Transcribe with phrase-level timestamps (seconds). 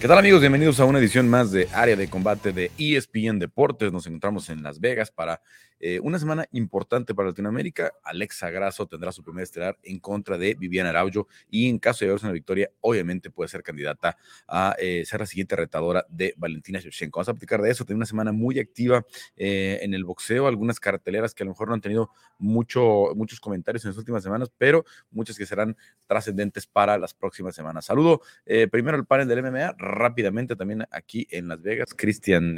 [0.00, 0.38] ¿Qué tal amigos?
[0.40, 3.92] Bienvenidos a una edición más de Área de Combate de ESPN Deportes.
[3.92, 5.42] Nos encontramos en Las Vegas para
[5.80, 7.92] eh, una semana importante para Latinoamérica.
[8.02, 12.10] Alexa Grasso tendrá su primer estelar en contra de Viviana Araujo y en caso de
[12.10, 16.80] haberse una victoria, obviamente puede ser candidata a eh, ser la siguiente retadora de Valentina
[16.80, 17.18] Shevchenko.
[17.18, 17.84] Vamos a aplicar de eso.
[17.84, 19.04] Tiene una semana muy activa
[19.36, 23.40] eh, en el boxeo, algunas carteleras que a lo mejor no han tenido mucho, muchos
[23.40, 25.76] comentarios en las últimas semanas, pero muchas que serán
[26.06, 27.84] trascendentes para las próximas semanas.
[27.84, 28.22] Saludo
[28.70, 32.56] primero al panel del MMA rápidamente también aquí en Las Vegas, Cristian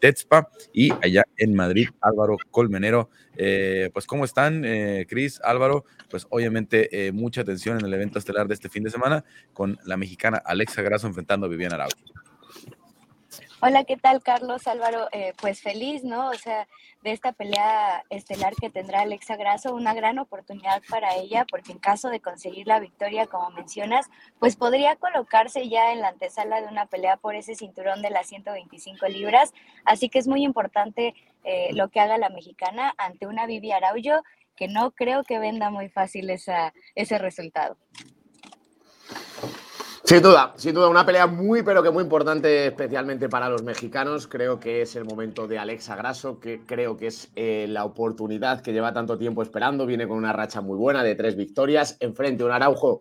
[0.00, 3.08] Tetzpa y allá en Madrid, Álvaro Colmenero.
[3.36, 5.84] Eh, pues, ¿cómo están, eh, Cris, Álvaro?
[6.10, 9.78] Pues, obviamente, eh, mucha atención en el evento estelar de este fin de semana con
[9.84, 11.94] la mexicana Alexa Grasso enfrentando a Viviana Araujo.
[13.60, 15.08] Hola, ¿qué tal, Carlos Álvaro?
[15.10, 16.28] Eh, pues feliz, ¿no?
[16.28, 16.68] O sea,
[17.02, 21.78] de esta pelea estelar que tendrá Alexa Grasso, una gran oportunidad para ella, porque en
[21.78, 24.06] caso de conseguir la victoria, como mencionas,
[24.38, 28.28] pues podría colocarse ya en la antesala de una pelea por ese cinturón de las
[28.28, 29.52] 125 libras.
[29.84, 34.22] Así que es muy importante eh, lo que haga la mexicana ante una Vivi Araujo,
[34.54, 37.76] que no creo que venda muy fácil esa, ese resultado.
[40.08, 44.26] Sin duda, sin duda, una pelea muy, pero que muy importante, especialmente para los mexicanos.
[44.26, 48.62] Creo que es el momento de Alexa Grasso, que creo que es eh, la oportunidad
[48.62, 49.84] que lleva tanto tiempo esperando.
[49.84, 53.00] Viene con una racha muy buena de tres victorias, enfrente un Araujo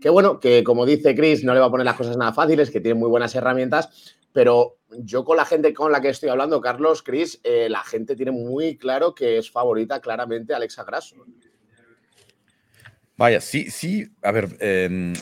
[0.00, 2.72] que, bueno, que como dice Chris, no le va a poner las cosas nada fáciles,
[2.72, 6.60] que tiene muy buenas herramientas, pero yo con la gente con la que estoy hablando,
[6.60, 11.14] Carlos, Chris, eh, la gente tiene muy claro que es favorita claramente Alexa Grasso.
[13.20, 15.12] Vaya, sí, sí, a ver, em,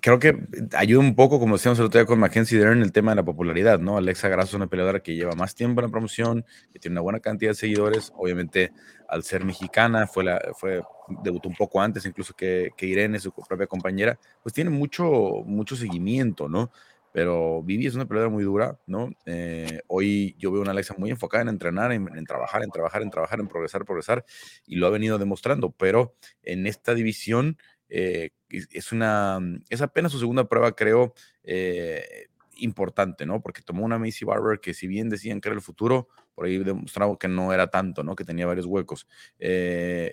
[0.00, 0.38] creo que
[0.76, 3.24] ayuda un poco, como decíamos el otro día con Mackenzie Dern, el tema de la
[3.24, 3.96] popularidad, ¿no?
[3.96, 7.00] Alexa Grasso es una peleadora que lleva más tiempo en la promoción, que tiene una
[7.00, 8.70] buena cantidad de seguidores, obviamente
[9.08, 10.82] al ser mexicana, fue la, fue,
[11.24, 15.74] debutó un poco antes incluso que, que Irene, su propia compañera, pues tiene mucho, mucho
[15.74, 16.70] seguimiento, ¿no?
[17.18, 19.10] Pero Vivi es una peleadora muy dura, ¿no?
[19.26, 23.10] Eh, hoy yo veo una Alexa muy enfocada en entrenar, en, trabajar, en trabajar, en
[23.10, 24.24] trabajar, en progresar, progresar,
[24.68, 30.20] y lo ha venido demostrando, pero en esta división eh, es, una, es apenas su
[30.20, 32.28] segunda prueba, creo, eh,
[32.58, 33.42] importante, ¿no?
[33.42, 36.06] Porque tomó una Macy Barber que si bien decían que era el futuro,
[36.36, 38.14] por ahí demostraba que no era tanto, ¿no?
[38.14, 39.08] Que tenía varios huecos.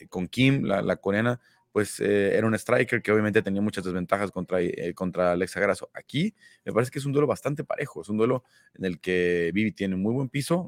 [0.09, 1.39] con Kim, la, la coreana,
[1.75, 5.89] pues eh, era un striker que obviamente tenía muchas desventajas contra, eh, contra Alexa Grasso.
[5.93, 9.51] Aquí me parece que es un duelo bastante parejo, es un duelo en el que
[9.53, 10.67] Vivi tiene muy buen piso,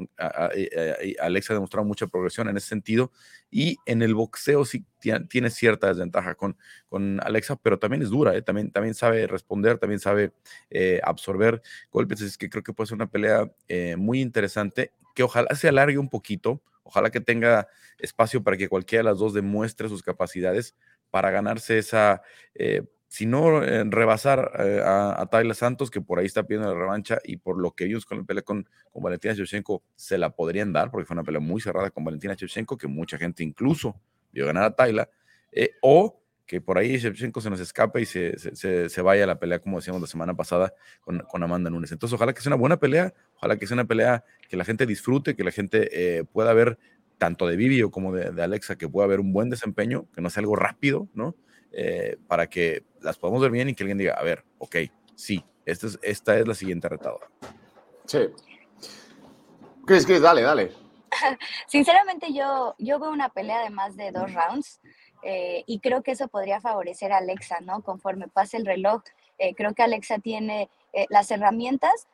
[0.53, 3.13] eh, Alexa ha demostrado mucha progresión en ese sentido,
[3.49, 4.85] y en el boxeo sí
[5.29, 6.57] tiene cierta desventaja con,
[6.89, 10.33] con Alexa, pero también es dura, también, también sabe responder, también sabe
[11.03, 13.49] absorber golpes, es que creo que puede ser una pelea
[13.95, 19.03] muy interesante, que ojalá se alargue un poquito, ojalá que tenga espacio para que cualquiera
[19.03, 20.75] de las dos demuestre sus capacidades,
[21.09, 22.21] para ganarse esa,
[22.55, 26.79] eh, si no eh, rebasar eh, a, a, Santos, que por ahí está pidiendo la
[26.79, 30.73] revancha, y por lo que ellos con la pelea con, Valentina Shevchenko se la podrían
[30.73, 33.99] dar, porque fue una pelea muy cerrada con Valentina Shevchenko, que mucha gente incluso
[34.31, 35.09] vio ganar a Tayla,
[35.81, 39.37] o que por ahí Shevchenko se nos escape y se, se, se, vaya a la
[39.37, 41.91] pelea, como decíamos la semana pasada, con, con, Amanda Nunes.
[41.91, 44.85] Entonces, ojalá que sea una buena pelea, ojalá que sea una pelea que la gente
[44.85, 46.79] disfrute, que la gente pueda ver
[47.17, 50.41] tanto de Vivio como de, Alexa, que pueda haber un buen desempeño, que no sea
[50.41, 51.35] algo rápido, ¿no?
[51.71, 54.77] Eh, para que las podamos ver bien y que alguien diga, a ver, ok,
[55.15, 57.27] sí, esta es, esta es la siguiente retadora.
[58.05, 58.19] Sí.
[59.85, 60.71] Chris, Chris, dale, dale.
[61.67, 64.79] Sinceramente, yo, yo veo una pelea de más de dos rounds
[65.23, 67.81] eh, y creo que eso podría favorecer a Alexa, ¿no?
[67.81, 69.01] Conforme pase el reloj,
[69.39, 70.69] eh, creo que Alexa tiene
[71.09, 72.07] las herramientas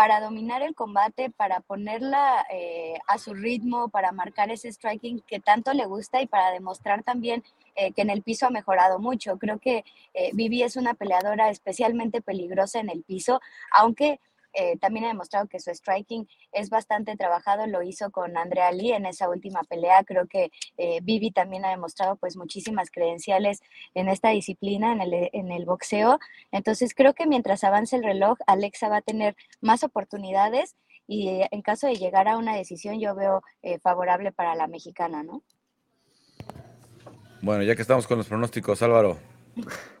[0.00, 5.40] para dominar el combate, para ponerla eh, a su ritmo, para marcar ese striking que
[5.40, 7.44] tanto le gusta y para demostrar también
[7.76, 9.36] eh, que en el piso ha mejorado mucho.
[9.36, 9.84] Creo que
[10.14, 14.20] eh, Vivi es una peleadora especialmente peligrosa en el piso, aunque
[14.52, 18.92] eh, también ha demostrado que su striking es bastante trabajado, lo hizo con Andrea Lee
[18.92, 23.60] en esa última pelea, creo que eh, Vivi también ha demostrado pues muchísimas credenciales
[23.94, 26.18] en esta disciplina, en el, en el boxeo,
[26.50, 30.74] entonces creo que mientras avance el reloj, Alexa va a tener más oportunidades
[31.06, 33.42] y eh, en caso de llegar a una decisión yo veo
[33.82, 35.42] favorable para la mexicana, ¿no?
[37.42, 39.18] Bueno, ya que estamos con los pronósticos, Álvaro.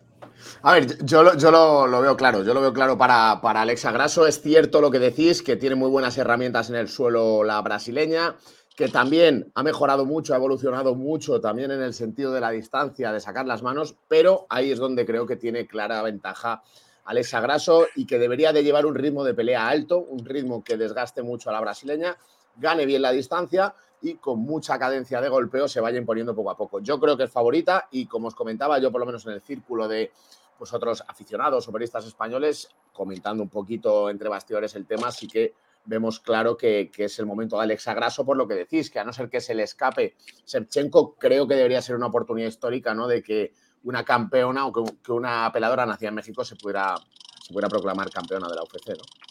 [0.62, 4.26] A ver, yo, lo, veo claro, yo lo veo claro para, para, Alexa Grasso.
[4.26, 8.36] Es cierto lo que decís, que tiene muy buenas herramientas en el suelo la brasileña,
[8.76, 13.12] que también ha mejorado mucho, ha evolucionado mucho también en el sentido de la distancia,
[13.12, 16.62] de sacar las manos, pero ahí es donde creo que tiene clara ventaja
[17.04, 20.76] Alexa Grasso y que debería de llevar un ritmo de pelea alto, un ritmo que
[20.76, 22.16] desgaste mucho a la brasileña,
[22.56, 26.56] gane bien la distancia y con mucha cadencia de golpeo se vaya imponiendo poco a
[26.56, 26.80] poco.
[26.80, 29.40] Yo creo que es favorita y como os comentaba yo por lo menos en el
[29.40, 30.10] círculo de
[30.58, 35.54] pues otros aficionados o periodistas españoles comentando un poquito entre bastidores el tema, así que
[35.84, 39.04] vemos claro que, es el momento de Alexa Grasso por lo que decís, que a
[39.04, 40.16] no ser que se le escape
[40.46, 43.08] Shevchenko, creo que debería ser una oportunidad histórica, ¿no?
[43.08, 43.54] De que
[43.84, 46.94] una campeona o que, una peladora nacida en México se pudiera,
[47.42, 49.29] se pudiera proclamar campeona de la UFC, ¿no?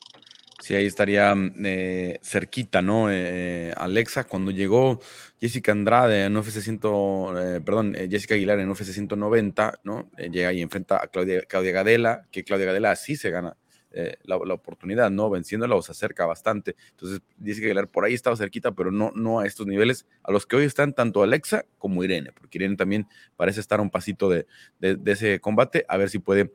[0.61, 1.33] Sí, ahí estaría
[1.63, 3.09] eh, cerquita, ¿no?
[3.09, 4.99] Eh, Alexa, cuando llegó
[5.39, 6.79] Jessica Andrade en UFC 100,
[7.37, 10.11] eh, perdón, Jessica Aguilar en UFC 190, ¿no?
[10.17, 13.55] llega y enfrenta a Claudia, Claudia Gadela, que Claudia Gadela así se gana
[14.23, 15.29] la, oportunidad, ¿no?
[15.29, 16.75] Venciéndola o se acerca bastante.
[16.91, 20.45] Entonces, Jessica Aguilar por ahí estaba cerquita, pero no, no a estos niveles a los
[20.45, 24.29] que hoy están tanto Alexa como Irene, porque Irene también parece estar a un pasito
[24.29, 24.45] de,
[24.79, 26.53] de ese combate, a ver si puede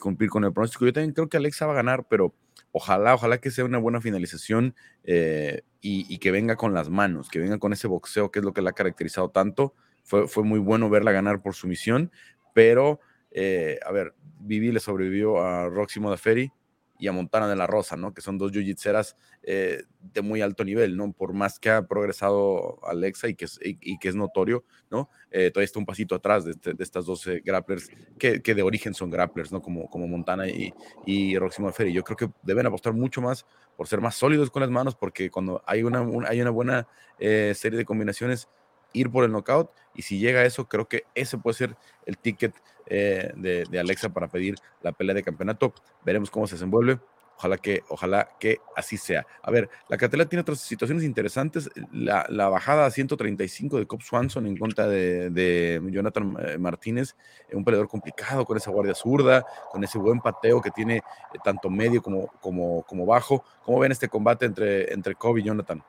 [0.00, 0.84] cumplir con el pronóstico.
[0.84, 2.34] Yo también creo que Alexa va a ganar, pero
[2.76, 7.38] ojalá, ojalá que sea una buena finalización eh, y, que venga con las manos, que
[7.38, 9.74] venga con ese boxeo que es lo que la ha caracterizado tanto.
[10.02, 12.10] Fue, fue muy bueno verla ganar por sumisión,
[12.52, 12.98] pero,
[13.30, 16.50] eh, a ver, Vivi le sobrevivió a Roxy Modaferi,
[16.98, 18.14] y a Montana de la Rosa, ¿no?
[18.14, 21.12] Que son dos jiu-jitseras eh, de muy alto nivel, ¿no?
[21.12, 25.10] Por más que ha progresado Alexa y que es, y, que es notorio, ¿no?
[25.30, 28.94] Eh, todavía está un pasito atrás de, este, estas dos grapplers que, que, de origen
[28.94, 29.60] son grapplers, ¿no?
[29.60, 30.72] Como, como Montana y,
[31.04, 31.92] y Roxy Ferry.
[31.92, 33.44] Yo creo que deben apostar mucho más
[33.76, 36.86] por ser más sólidos con las manos, porque cuando hay una, hay una buena
[37.18, 38.48] eh, serie de combinaciones,
[38.92, 41.76] ir por el knockout y si llega a eso, creo que ese puede ser
[42.06, 42.54] el ticket
[42.86, 45.74] eh, de, Alexa para pedir la pelea de campeonato.
[46.04, 46.98] Veremos cómo se desenvuelve.
[47.36, 49.26] Ojalá que, ojalá que así sea.
[49.42, 51.68] A ver, la cartela tiene otras situaciones interesantes.
[51.92, 57.16] La, bajada a 135 de Cobb Swanson en contra de, Jonathan eh, Martínez,
[57.52, 61.02] un peleador complicado con esa guardia zurda, con ese buen pateo que tiene eh,
[61.42, 63.44] tanto medio como, como, como bajo.
[63.64, 65.82] ¿Cómo ven este combate entre, entre Cobb y Jonathan?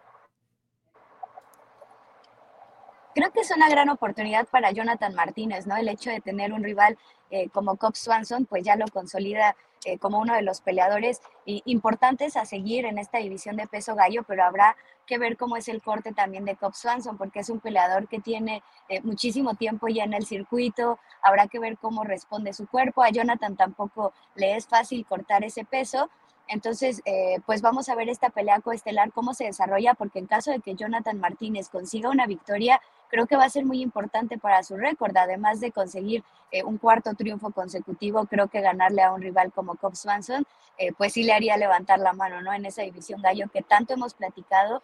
[3.16, 5.78] Creo que es una gran oportunidad para Jonathan Martínez, ¿no?
[5.78, 6.98] El hecho de tener un rival
[7.32, 12.36] eh, como Cobb Swanson, pues ya lo consolida eh, como uno de los peleadores importantes
[12.36, 14.76] a seguir en esta división de peso gallo, pero habrá
[15.06, 18.20] que ver cómo es el corte también de Cobb Swanson, porque es un peleador que
[18.20, 23.04] tiene eh, muchísimo tiempo ya en el circuito, habrá que ver cómo responde su cuerpo,
[23.04, 26.10] a Jonathan tampoco le es fácil cortar ese peso,
[26.48, 30.52] entonces, eh, pues vamos a ver esta pelea coestelar, cómo se desarrolla, porque en caso
[30.52, 32.82] de que Jonathan Martínez consiga una victoria,
[33.16, 36.22] creo que va a ser muy importante para su récord, además de conseguir
[36.52, 40.46] eh, un cuarto triunfo consecutivo, creo que ganarle a un rival como Cobb Swanson,
[40.78, 42.52] eh, pues sí le haría levantar la mano, ¿no?
[42.52, 44.84] En esa división gallo que tanto hemos platicado,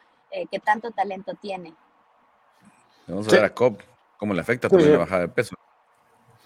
[0.50, 1.74] que tanto talento tiene.
[3.06, 3.80] Vamos a ver a Cobb,
[4.16, 5.57] cómo le afecta también la bajada de peso.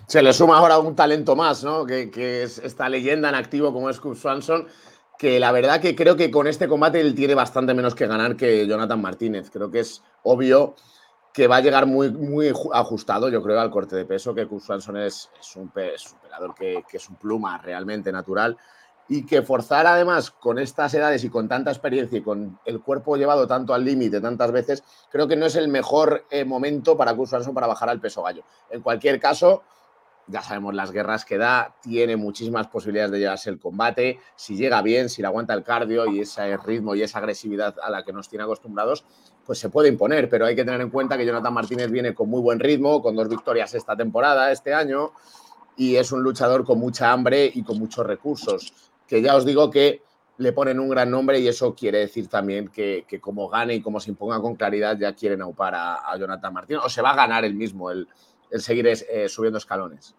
[0.08, 1.86] Se le suma ahora un talento más, ¿no?
[1.86, 2.10] Que,
[2.42, 4.68] es esta leyenda en activo como es Cobb Swanson
[5.18, 8.36] que la verdad que creo que con este combate él tiene bastante menos que ganar
[8.36, 9.50] que Jonathan Martínez.
[9.50, 10.76] Creo que es obvio
[11.36, 14.64] que va a llegar muy, muy ajustado, yo creo, al corte de peso, que Kurt
[14.64, 18.58] Swanson es, un, superador que, es un pluma realmente natural
[19.10, 23.18] y que forzar además con estas edades y con tanta experiencia y con el cuerpo
[23.18, 27.14] llevado tanto al límite tantas veces, creo que no es el mejor eh, momento para
[27.14, 28.44] Kurt Swanson para bajar al peso gallo.
[28.70, 29.64] En cualquier caso,
[30.28, 34.82] ya sabemos las guerras que da, tiene muchísimas posibilidades de llevarse el combate, si llega
[34.82, 38.12] bien, si le aguanta el cardio y ese ritmo y esa agresividad a la que
[38.12, 39.06] nos tiene acostumbrados,
[39.46, 42.30] pues se puede imponer, pero hay que tener en cuenta que Jonathan Martínez viene con
[42.30, 45.12] muy buen ritmo, con dos victorias esta temporada, este año,
[45.78, 48.74] y es un luchador con mucha hambre y con muchos recursos,
[49.08, 50.02] que ya os digo que
[50.38, 54.00] le ponen un gran nombre y eso quiere decir también que, como gane y como
[54.00, 57.16] se imponga con claridad ya quieren aupar a, a Jonathan Martínez, o se va a
[57.16, 58.08] ganar el mismo el
[58.56, 60.16] el seguir eh, subiendo escalones.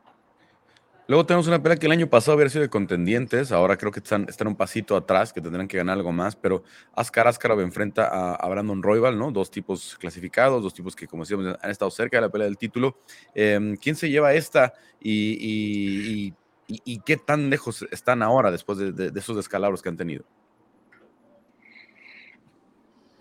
[1.08, 4.00] Luego tenemos una pelea que el año pasado había sido de contendientes, ahora creo que
[4.00, 6.64] están, un pasito atrás, que tendrán que ganar algo más, pero
[6.94, 9.30] Askar Askarov enfrenta a, Brandon Royval, ¿no?
[9.30, 12.58] Dos tipos clasificados, dos tipos que, como decíamos, han estado cerca de la pelea del
[12.58, 12.98] título.
[13.34, 16.34] Em, ¿Quién se lleva esta y,
[16.66, 20.24] y, qué tan lejos están ahora después de, de esos descalabros que han tenido?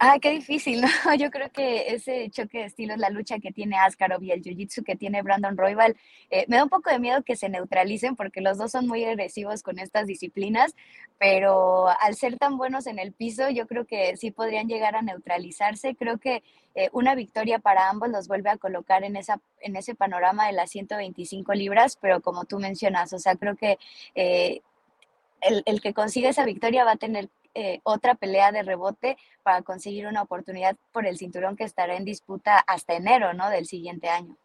[0.07, 1.15] Ah, qué difícil, ¿no?
[1.15, 4.83] Yo creo que ese choque de estilos, la lucha que tiene Askarov y el jiu-jitsu
[4.83, 5.97] que tiene Brandon Royval,
[6.29, 9.03] eh, me da un poco de miedo que se neutralicen porque los dos son muy
[9.03, 10.75] agresivos con estas disciplinas,
[11.17, 15.01] pero al ser tan buenos en el piso, yo creo que sí podrían llegar a
[15.01, 15.95] neutralizarse.
[15.95, 16.43] Creo que
[16.75, 20.53] eh, una victoria para ambos los vuelve a colocar en, esa, en ese panorama de
[20.53, 23.79] las 125 libras, pero como tú mencionas, o sea, creo que...
[24.13, 24.61] Eh,
[25.41, 29.61] el, el, que consiga esa victoria va a tener eh, otra pelea de rebote para
[29.61, 33.49] conseguir una oportunidad por el cinturón que estará en disputa hasta enero ¿no?
[33.49, 34.35] del siguiente año.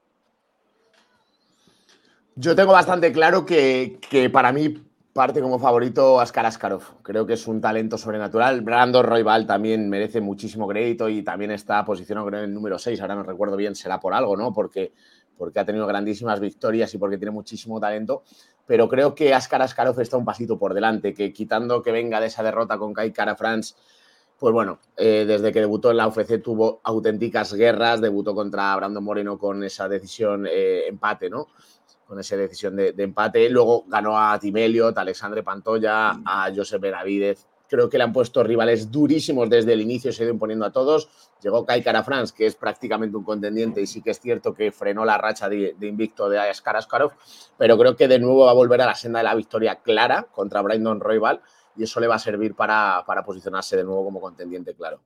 [2.37, 3.99] Yo tengo bastante claro que,
[4.33, 7.03] para mí parte como favorito Askar Askarov.
[7.03, 8.61] Creo que es un talento sobrenatural.
[8.61, 13.01] Brandon Royval también merece muchísimo crédito y también está posicionado en el número 6.
[13.01, 14.53] Ahora no recuerdo bien, será por algo, ¿no?
[14.53, 14.93] Porque,
[15.37, 18.23] porque ha tenido grandísimas victorias y porque tiene muchísimo talento
[18.71, 22.29] pero creo que Askar Askarov está un pasito por delante, que quitando que venga de
[22.29, 23.75] esa derrota con Kai Cara France,
[24.39, 29.03] pues bueno, eh, desde que debutó en la UFC tuvo auténticas guerras, debutó contra Brandon
[29.03, 31.49] Moreno con esa decisión eh, empate, ¿no?
[32.07, 33.51] Con esa decisión de, empate.
[33.51, 37.49] Luego ganó a Tim Elliott, a Alexandre Pantoya, a Josep Benavidez.
[37.71, 40.73] Creo que le han puesto rivales durísimos desde el inicio, se ha ido imponiendo a
[40.73, 41.09] todos.
[41.41, 44.73] Llegó Kai Cara France, que es prácticamente un contendiente, y sí que es cierto que
[44.73, 47.13] frenó la racha de, invicto de Askar Askarov,
[47.57, 50.27] pero creo que de nuevo va a volver a la senda de la victoria clara
[50.33, 51.41] contra Brandon Royval
[51.77, 55.01] y eso le va a servir para posicionarse de nuevo como contendiente, claro.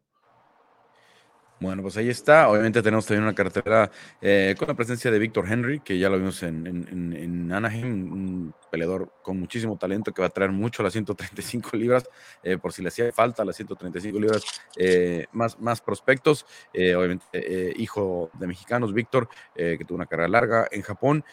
[1.64, 2.50] Bueno, pues ahí está.
[2.50, 3.90] Obviamente tenemos también una cartera
[4.20, 8.54] eh, con la presencia de Víctor Henry, que ya lo vimos en, en, Anaheim, un
[8.70, 12.06] peleador con muchísimo talento que va a traer mucho las 135 libras,
[12.42, 14.44] eh, por si le hacía falta las 135 libras,
[14.76, 16.44] eh, más, más prospectos.
[16.74, 21.24] obviamente, hijo de mexicanos, Víctor, que tuvo una carrera larga en Japón.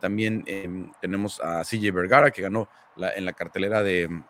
[0.00, 4.22] también em, tenemos a CJ Vergara, que ganó en la cartelera de,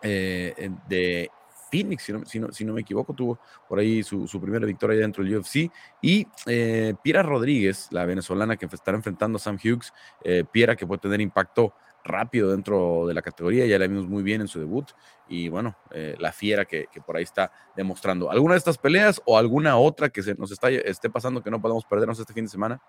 [0.00, 1.30] de
[1.70, 5.70] Phoenix, si no, me equivoco, tuvo por ahí su, primera victoria dentro del UFC.
[6.02, 9.92] Y eh, Piera Rodríguez, la venezolana que estará enfrentando a Sam Hughes,
[10.24, 11.74] eh, Piera que puede tener impacto
[12.04, 14.90] rápido dentro de la categoría, ya la vimos muy bien en su debut.
[15.28, 18.30] Y bueno, eh, la fiera que, por ahí está demostrando.
[18.30, 21.60] ¿Alguna de estas peleas o alguna otra que se nos está, esté pasando que no
[21.60, 22.80] podamos perdernos este fin de semana?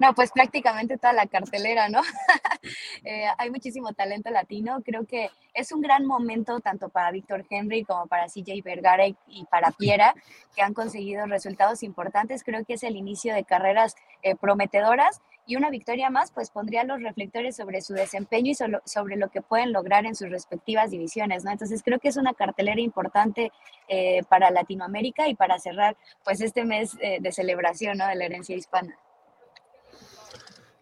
[0.00, 2.00] No, pues prácticamente toda la cartelera, ¿no?
[3.04, 4.82] Eh, hay muchísimo talento latino.
[4.84, 9.44] Creo que es un gran momento tanto para Víctor Henry como para CJ Vergara y
[9.50, 10.14] para Piera,
[10.54, 12.44] que han conseguido resultados importantes.
[12.44, 16.84] Creo que es el inicio de carreras eh, prometedoras y una victoria más, pues pondría
[16.84, 18.54] los reflectores sobre su desempeño y
[18.84, 21.50] sobre lo que pueden lograr en sus respectivas divisiones, ¿no?
[21.50, 23.50] Entonces creo que es una cartelera importante
[23.88, 28.06] eh, para Latinoamérica y para cerrar, pues, este mes de celebración, ¿no?
[28.06, 28.98] De la herencia hispana.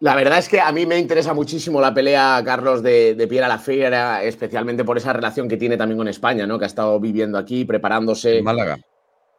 [0.01, 3.49] La verdad es que a mí me interesa muchísimo la pelea, Carlos, de, de Piera
[3.49, 6.57] la Fiera, especialmente por esa relación que tiene también con España, ¿no?
[6.57, 8.37] Que ha estado viviendo aquí, preparándose.
[8.37, 8.77] En Málaga.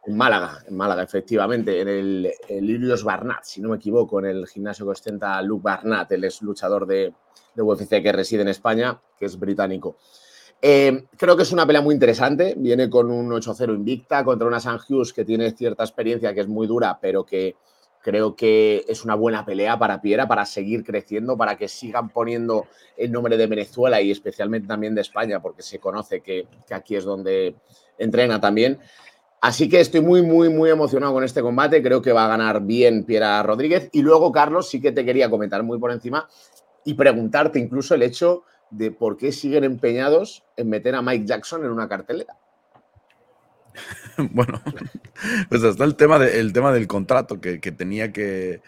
[0.05, 4.47] En Málaga, en Málaga, efectivamente, en el, el Barnat, si no me equivoco, en el
[4.47, 7.13] gimnasio que ostenta Luke Barnat, el ex luchador de,
[7.55, 9.97] de UFC que reside en España, que es británico.
[10.61, 12.53] Eh, creo que es una pelea muy interesante.
[12.55, 16.47] Viene con un 8-0 invicta contra una San Hughes que tiene cierta experiencia, que es
[16.47, 17.55] muy dura, pero que
[18.01, 22.65] Creo que es una buena pelea para Piera, para seguir creciendo, para que sigan poniendo
[22.97, 27.03] el nombre de Venezuela y especialmente también de España, porque se conoce que, aquí es
[27.03, 27.55] donde
[27.97, 28.79] entrena también.
[29.39, 31.81] Así que estoy muy, muy, muy emocionado con este combate.
[31.81, 33.89] Creo que va a ganar bien Piera Rodríguez.
[33.91, 36.27] Y luego, Carlos, sí que te quería comentar muy por encima
[36.83, 41.63] y preguntarte incluso el hecho de por qué siguen empeñados en meter a Mike Jackson
[41.63, 42.37] en una cartelera.
[44.31, 44.61] bueno,
[45.49, 48.61] pues hasta el tema, de, tema del contrato que, tenía que,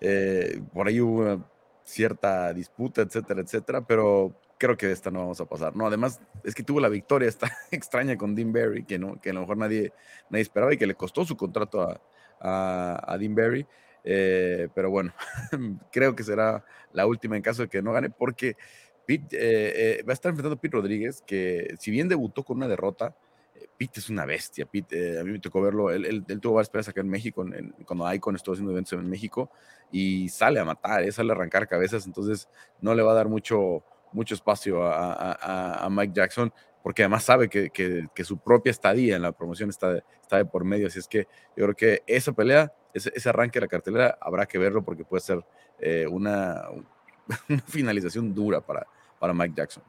[0.00, 1.44] eh, por ahí hubo una
[1.84, 5.86] cierta disputa, etcétera, etcétera, pero creo que de esta no vamos a pasar, ¿no?
[5.86, 7.30] Además, es que tuvo la victoria
[7.70, 9.92] extraña con Dean Barry, que, no, que a lo mejor nadie,
[10.28, 12.00] nadie esperaba y que le costó su contrato a,
[13.12, 13.66] a, Dean Barry,
[14.04, 15.12] eh, pero bueno,
[15.92, 18.56] creo que será la última en caso de que no gane, porque
[19.06, 19.36] Pete,
[19.98, 23.16] eh, va a estar enfrentando a Pete Rodríguez, que si bien debutó con una derrota,
[23.76, 24.66] Pete es una bestia.
[24.66, 25.90] Pete, eh, a mí me tocó verlo.
[25.90, 27.44] Él, tuvo varias peleas acá en México,
[27.86, 29.50] cuando Icon estuvo haciendo eventos en México,
[29.90, 32.06] y sale a matar, eh, sale a arrancar cabezas.
[32.06, 32.48] Entonces,
[32.80, 36.52] no le va a dar mucho, mucho espacio a, Mike Jackson,
[36.82, 40.86] porque además sabe que, su propia estadía en la promoción está, está de por medio.
[40.86, 41.26] Así es que
[41.56, 45.04] yo creo que esa pelea, ese, ese arranque de la cartelera, habrá que verlo porque
[45.04, 45.44] puede ser
[45.78, 46.68] eh, una,
[47.48, 48.86] una finalización dura para,
[49.18, 49.82] para Mike Jackson.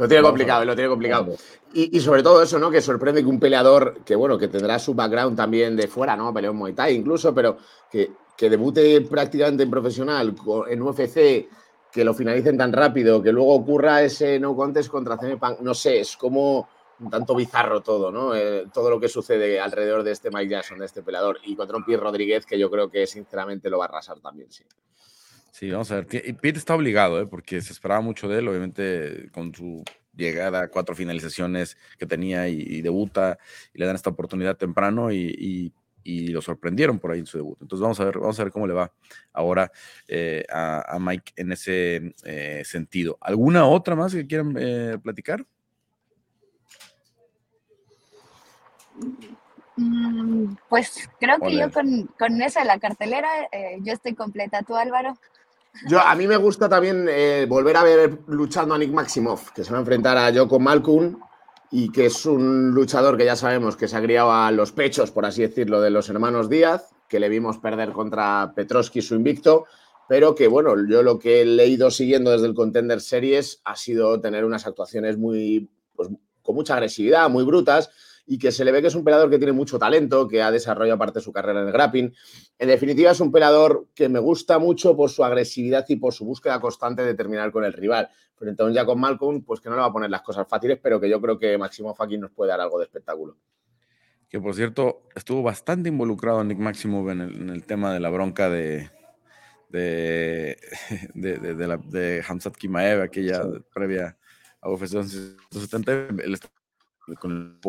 [0.00, 1.34] Lo tiene complicado, lo tiene complicado.
[1.74, 2.70] Y, sobre todo eso, ¿no?
[2.70, 6.32] Que sorprende que un peleador que, bueno, que tendrá su background también de fuera, ¿no?
[6.32, 7.58] Peleó en Muay Thai incluso, pero
[7.90, 10.34] que, que debute prácticamente en profesional,
[10.68, 11.48] en UFC,
[11.92, 16.00] que lo finalicen tan rápido, que luego ocurra ese no contest contra CM no sé,
[16.00, 16.66] es como
[16.98, 18.34] un tanto bizarro todo, ¿no?
[18.34, 21.76] Eh, todo lo que sucede alrededor de este Mike Jackson, de este peleador, y contra
[21.76, 24.64] un Pierre Rodríguez que yo creo que sinceramente lo va a arrasar también, sí.
[25.52, 26.06] Sí, vamos a ver.
[26.06, 27.26] Pete está obligado, ¿eh?
[27.26, 32.80] porque se esperaba mucho de él, obviamente con su llegada, cuatro finalizaciones que tenía y,
[32.82, 33.38] debuta
[33.72, 35.72] y le dan esta oportunidad temprano y,
[36.04, 37.58] lo sorprendieron por ahí en su debut.
[37.60, 38.92] Entonces vamos a ver, vamos a ver cómo le va
[39.32, 39.70] ahora
[40.08, 43.16] eh, a, Mike en ese eh, sentido.
[43.20, 44.54] ¿Alguna otra más que quieran
[45.02, 45.46] platicar?
[49.76, 53.28] Mm, pues creo que yo con, con eso de la cartelera,
[53.80, 54.62] yo estoy completa.
[54.62, 55.16] ¿Tú, Álvaro?
[55.88, 59.64] Yo, a mí me gusta también eh, volver a ver luchando a Nick Maximov, que
[59.64, 61.20] se va a enfrentar a Joko Malkun
[61.70, 65.10] y que es un luchador que ya sabemos que se ha criado a los pechos,
[65.10, 69.66] por así decirlo, de los hermanos Díaz, que le vimos perder contra Petrovski su invicto,
[70.08, 74.20] pero que bueno, yo lo que he leído siguiendo desde el Contender Series ha sido
[74.20, 76.08] tener unas actuaciones muy, pues,
[76.42, 77.90] con mucha agresividad, muy brutas,
[78.26, 80.50] y que se le ve que es un peleador que tiene mucho talento, que ha
[80.50, 82.14] desarrollado parte de su carrera en el grappling.
[82.58, 86.24] En definitiva, es un peleador que me gusta mucho por su agresividad y por su
[86.24, 88.08] búsqueda constante de terminar con el rival.
[88.38, 90.78] Pero entonces ya con Malcolm, pues que no le va a poner las cosas fáciles,
[90.82, 93.36] pero que yo creo que Máximo Fucking nos puede dar algo de espectáculo.
[94.28, 98.88] Que por cierto, estuvo bastante involucrado Nick Maximov en el, tema de la bronca de,
[99.68, 100.56] de,
[101.14, 103.42] de, de, la, de Hamzat Kimaev, aquella
[103.74, 104.16] previa
[104.60, 106.08] a UFC 170,
[107.18, 107.60] con el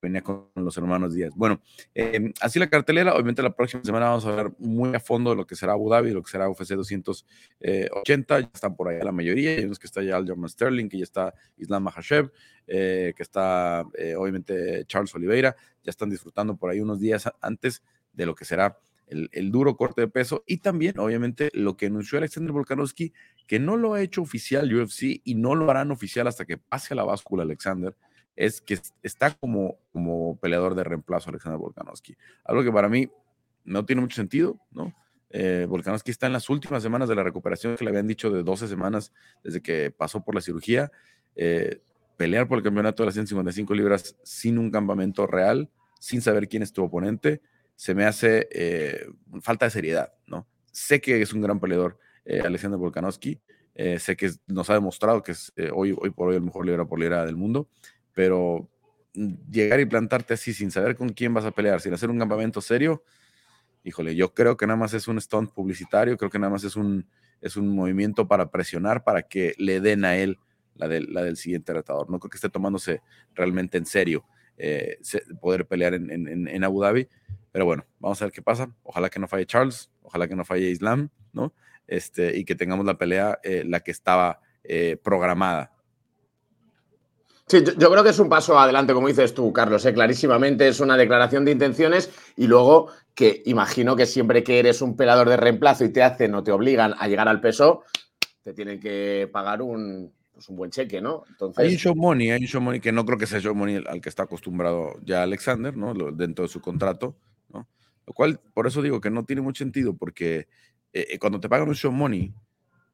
[0.00, 1.32] venía con los hermanos Díaz.
[1.34, 1.60] Bueno,
[1.94, 5.36] em, así la cartelera, obviamente la próxima semana vamos a hablar muy a fondo de
[5.36, 9.12] lo que será Abu Dhabi, lo que será UFC 280, ya están por ahí la
[9.12, 12.30] mayoría, hay unos que está ya Aljamain Sterling, que ya está Islam Mahashev,
[12.66, 17.82] eh, que está eh, obviamente Charles Oliveira, ya están disfrutando por ahí unos días antes
[18.12, 21.86] de lo que será el, el, duro corte de peso y también, obviamente, lo que
[21.86, 23.14] anunció Alexander Volkanovski,
[23.46, 26.92] que no lo ha hecho oficial UFC y no lo harán oficial hasta que pase
[26.92, 27.96] a la báscula Alexander,
[28.38, 32.16] es que está como, como peleador de reemplazo Alexander Volkanovski.
[32.44, 33.10] Algo que para mí
[33.64, 34.94] no tiene mucho sentido, ¿no?
[35.30, 38.44] Eh, Volkanovski está en las últimas semanas de la recuperación que le habían dicho de
[38.44, 40.92] 12 semanas desde que pasó por la cirugía.
[41.34, 41.82] Eh,
[42.16, 45.68] pelear por el campeonato de las 155 libras sin un campamento real,
[45.98, 47.42] sin saber quién es tu oponente,
[47.74, 49.04] se me hace eh,
[49.42, 50.46] falta de seriedad, ¿no?
[50.70, 51.98] Sé que es un gran peleador
[52.44, 53.40] Alexander Volkanovski,
[53.74, 57.00] sé que nos ha demostrado que es hoy, hoy por hoy el mejor libra por
[57.00, 57.70] libra del mundo,
[58.18, 58.68] pero
[59.14, 62.18] mm, llegar y plantarte así sin saber con quién vas a pelear, sin hacer un
[62.18, 63.04] campamento serio,
[63.84, 66.74] híjole, yo creo que nada más es un stunt publicitario, creo que nada más es
[66.74, 67.06] un,
[67.40, 70.36] es un movimiento para presionar, para que le den a él
[70.74, 72.10] la del, la del siguiente retador.
[72.10, 73.02] No creo que esté tomándose
[73.36, 74.24] realmente en serio
[74.56, 74.98] eh,
[75.40, 77.08] poder pelear en, en, en, Abu Dhabi,
[77.52, 78.68] pero bueno, vamos a ver qué pasa.
[78.82, 81.54] Ojalá que no falle Charles, ojalá que no falle Islam, ¿no?
[81.86, 85.77] Este, y que tengamos la pelea, eh, la que estaba eh, programada
[87.48, 89.94] Sí, yo, creo que es un paso adelante, como dices tú, Carlos, ¿eh?
[89.94, 94.96] clarísimamente es una declaración de intenciones y luego que imagino que siempre que eres un
[94.96, 97.84] pelador de reemplazo y te hacen o te obligan a llegar al peso,
[98.42, 101.24] te tienen que pagar un, pues un buen cheque, ¿no?
[101.30, 101.64] Entonces...
[101.64, 103.82] Hay un show money, hay un show money que no creo que sea show money
[103.88, 105.94] al que está acostumbrado ya Alexander, ¿no?
[106.12, 107.16] Dentro de su contrato,
[107.48, 107.66] ¿no?
[108.06, 110.48] Lo cual, por eso digo que no tiene mucho sentido, porque
[110.92, 112.34] eh, eh, cuando te pagan un show money,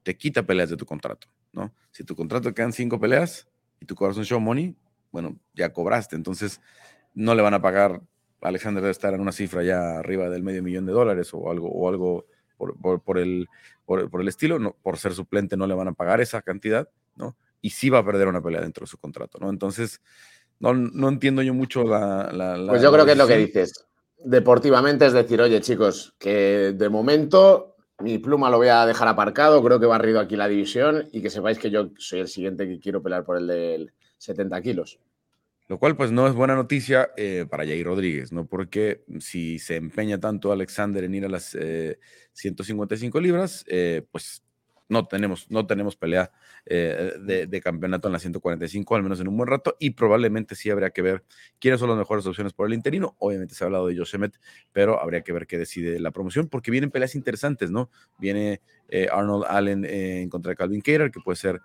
[0.05, 1.75] te quita peleas de tu contrato, ¿no?
[1.91, 3.49] Si tu contrato quedan cinco peleas,
[3.85, 4.75] y tu corazón show money,
[5.13, 6.17] bueno, ya cobraste.
[6.17, 6.61] Entonces,
[7.15, 8.01] no le van a pagar.
[8.41, 11.69] Alexander debe estar en una cifra ya arriba del medio millón de dólares o algo,
[11.69, 13.49] o algo por, el,
[13.85, 14.59] por, el estilo.
[14.59, 17.37] No, por ser suplente no le van a pagar esa cantidad, ¿no?
[17.61, 19.51] Y sí va a perder una pelea dentro de su contrato, ¿no?
[19.51, 20.01] Entonces,
[20.59, 22.65] no, no entiendo yo mucho la.
[22.69, 23.87] pues yo creo que es lo que dices.
[24.19, 29.63] Deportivamente es decir, oye, chicos, que de momento mi pluma lo voy a dejar aparcado,
[29.63, 32.81] creo que barrido aquí la división y que sepáis que yo soy el siguiente que
[32.81, 34.99] quiero pelear por el de 70 kilos.
[35.67, 38.47] Lo cual pues no es buena noticia eh, para Jair Rodríguez, ¿no?
[38.47, 41.57] Porque si se empeña tanto Alexander en ir a las
[42.33, 44.44] 155 eh, libras, eh, pues
[44.89, 46.31] no tenemos, no tenemos pelea
[46.67, 47.15] eh,
[47.49, 50.91] de, campeonato en la 145, al menos en un buen rato, y probablemente sí habría
[50.91, 51.25] que ver
[51.59, 53.17] quiénes son las mejores opciones por el interino.
[53.19, 54.39] Obviamente se ha hablado de Yosemite,
[54.73, 57.91] pero habría que ver qué decide la promoción, porque vienen peleas interesantes, ¿no?
[58.19, 61.61] Viene eh, Arnold Allen eh, en contra de Calvin Cater, que puede ser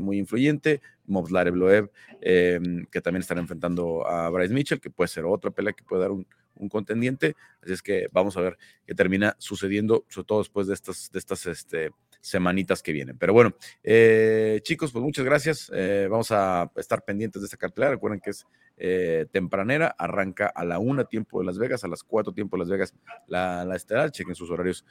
[0.00, 1.90] muy influyente, Mobs Bloeb,
[2.20, 6.10] que también están enfrentando a Bryce Mitchell, que puede ser otra pelea que puede dar
[6.10, 7.36] un, un contendiente.
[7.62, 11.18] Así es que vamos a ver qué termina sucediendo, sobre todo después de estas, de
[11.18, 11.90] estas este,
[12.24, 13.18] semanitas que vienen.
[13.18, 15.70] Pero bueno, eh, chicos, pues muchas gracias.
[15.74, 17.92] Eh, vamos a estar pendientes de esta cartelera.
[17.92, 18.46] Recuerden que es
[18.78, 22.60] eh, tempranera, arranca a la una tiempo de Las Vegas, a las cuatro tiempo de
[22.60, 22.94] Las Vegas
[23.26, 24.10] la, la estelar.
[24.10, 24.86] Chequen sus horarios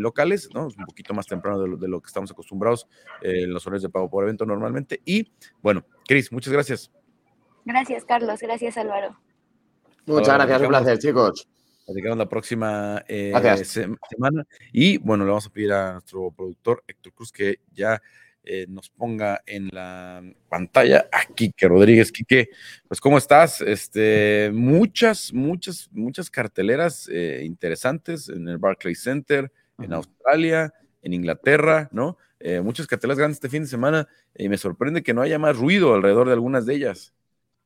[0.00, 0.66] locales, ¿no?
[0.66, 2.88] Es un poquito más temprano de lo, de lo que estamos acostumbrados
[3.22, 5.00] en los horarios de pago por evento normalmente.
[5.04, 6.90] Y bueno, Cris, muchas gracias.
[7.64, 8.40] Gracias, Carlos.
[8.40, 9.16] Gracias, Álvaro.
[10.04, 11.48] Muchas gracias, un placer, chicos.
[11.86, 13.32] Platicamos la próxima eh,
[13.64, 14.44] semana.
[14.72, 18.02] Y bueno, le vamos a pedir a nuestro productor Héctor Cruz que ya
[18.42, 22.10] eh, nos ponga en la pantalla a Quique Rodríguez.
[22.10, 22.48] Quique,
[22.88, 23.60] pues ¿cómo estás?
[23.60, 31.88] Este, muchas, muchas, muchas carteleras eh, interesantes en el Barclays Center, en Australia, en Inglaterra,
[31.92, 32.18] ¿no?
[32.62, 35.94] muchas carteleras grandes este fin de semana y me sorprende que no haya más ruido
[35.94, 37.15] alrededor de algunas de ellas.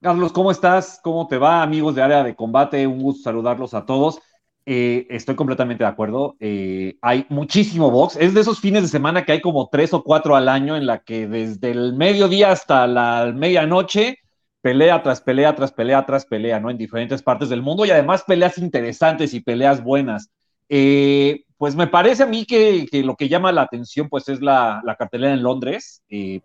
[0.03, 0.99] Carlos, ¿cómo estás?
[1.03, 2.87] ¿Cómo te va, amigos de área de combate?
[2.87, 4.19] Un gusto saludarlos a todos.
[4.65, 6.37] Eh, estoy completamente de acuerdo.
[6.41, 8.17] Eh, hay muchísimo box.
[8.17, 10.87] Es de esos fines de semana que hay como tres o cuatro al año en
[10.87, 14.17] la que desde el mediodía hasta la medianoche,
[14.63, 16.71] pelea tras pelea, tras pelea, tras pelea, ¿no?
[16.71, 20.31] En diferentes partes del mundo y además peleas interesantes y peleas buenas.
[20.71, 24.83] Eh, pues me parece a mí que, lo que llama la atención pues es la,
[24.99, 26.41] cartelera en Londres, eh,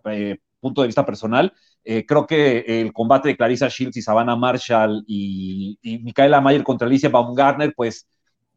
[0.65, 1.53] punto de vista personal.
[1.83, 6.87] creo que el combate de Clarissa Shields y Savannah Marshall y, y Micaela Mayer contra
[6.87, 8.07] Alicia Baumgartner, pues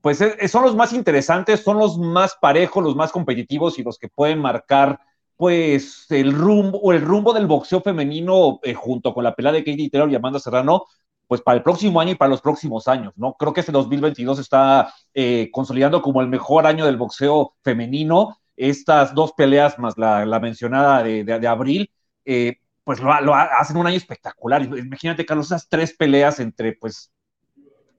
[0.00, 4.08] pues son los más interesantes, son los más parejos, los más competitivos y los que
[4.08, 5.00] pueden marcar
[5.38, 9.88] pues el rumbo el rumbo del boxeo femenino eh, junto con la pelea de Katie
[9.88, 10.84] Taylor y Amanda Serrano,
[11.28, 13.34] pues para el próximo año y para los próximos años, ¿no?
[13.34, 18.36] Creo que este 2022 está eh, consolidando como el mejor año del boxeo femenino.
[18.56, 21.92] Estas dos peleas más la, mencionada de, abril,
[22.30, 24.62] eh, pues lo, hacen un año espectacular.
[24.62, 27.10] Imagínate, Carlos, esas tres peleas entre pues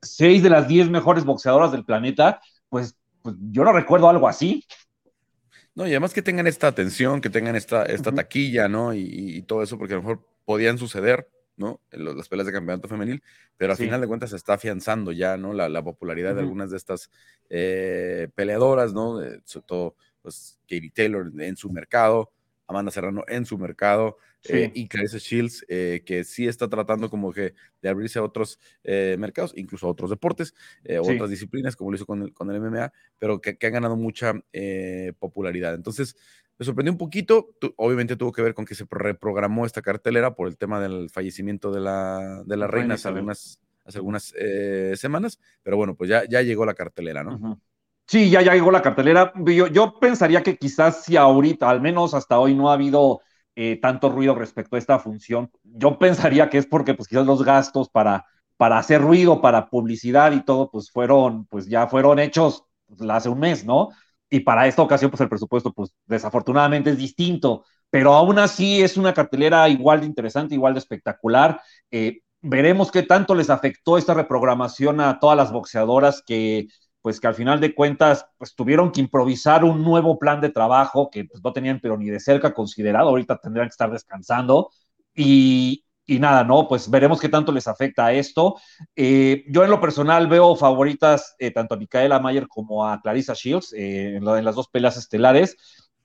[0.04, 2.40] seis de las diez mejores boxeadoras del planeta,
[2.70, 4.66] pues, pues yo no recuerdo algo así.
[5.74, 8.94] No, y además que tengan esta atención, que tengan esta, esta taquilla, ¿no?
[8.94, 11.82] Y, todo eso, porque a lo mejor podían suceder, ¿no?
[11.90, 13.24] En las peleas de campeonato femenil,
[13.58, 15.54] pero al final de cuentas se está afianzando ya, ¿no?
[15.54, 17.10] La, popularidad de algunas de estas
[17.50, 19.20] eh, peleadoras, ¿no?
[19.46, 22.32] sobre todo, pues, Katie Taylor en su mercado,
[22.70, 27.34] Amanda Serrano en su mercado, eh, y Clarissa Shields, eh, que sí está tratando como
[27.34, 30.54] que de abrirse a otros eh, mercados, incluso a otros deportes,
[31.02, 34.34] otras disciplinas, como lo hizo con el, con el MMA, pero que, han ganado mucha
[35.18, 35.74] popularidad.
[35.74, 36.16] Entonces,
[36.60, 40.48] me sorprendió un poquito, obviamente tuvo que ver con que se reprogramó esta cartelera por
[40.48, 44.32] el tema del fallecimiento de la, de la reina hace algunas, hace algunas
[44.94, 47.60] semanas, pero bueno, pues ya, ya llegó la cartelera, ¿no?
[48.10, 49.32] Sí, ya, ya llegó la cartelera.
[49.72, 53.22] Yo, pensaría que quizás si ahorita, al menos hasta hoy, no ha habido
[53.56, 55.52] eh, tanto ruido respecto a esta función.
[55.64, 58.26] Yo pensaría que es porque pues quizás los gastos para,
[58.58, 63.30] para hacer ruido, para publicidad y todo, pues fueron, pues ya fueron hechos pues, hace
[63.30, 63.90] un mes, ¿no?
[64.28, 68.98] Y para esta ocasión, pues el presupuesto, pues desafortunadamente es distinto, pero aún así es
[68.98, 71.62] una cartelera igual de interesante, igual de espectacular.
[71.92, 76.68] Eh, veremos qué tanto les afectó esta reprogramación a todas las boxeadoras que
[77.02, 81.10] pues que al final de cuentas, pues tuvieron que improvisar un nuevo plan de trabajo
[81.10, 84.70] que pues, no tenían pero ni de cerca considerado, ahorita tendrían que estar descansando
[85.16, 86.68] y, nada, ¿no?
[86.68, 88.56] Pues veremos qué tanto les afecta a esto.
[88.96, 93.34] Eh, yo en lo personal veo favoritas eh, tanto a Micaela Mayer como a Clarissa
[93.36, 95.58] Shields eh, en, en, las dos peleas estelares.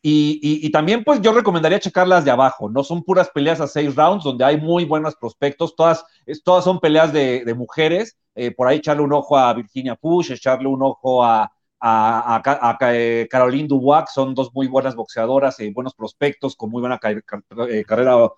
[0.06, 2.84] Y, también, pues yo recomendaría checarlas de abajo, ¿no?
[2.84, 6.04] Son puras peleas a seis rounds, donde hay muy buenos prospectos, todas,
[6.44, 8.18] todas son peleas de, mujeres.
[8.34, 13.26] Eh, por ahí echarle un ojo a Virginia Push, echarle un ojo a, a, eh,
[13.30, 18.28] Caroline Dubois, son dos muy buenas boxeadoras, eh, buenos prospectos, con muy buena carrera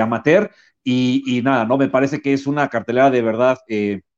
[0.00, 0.50] amateur.
[0.82, 1.76] Y, nada, ¿no?
[1.76, 3.58] Me parece que es una cartelera de verdad